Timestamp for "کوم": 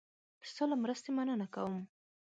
1.53-1.77